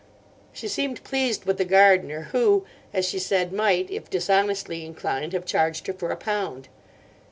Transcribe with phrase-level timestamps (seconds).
[0.51, 5.45] She seemed pleased with the gardener, who, as she said, might, if dishonestly inclined, have
[5.45, 6.69] charged her for a pound.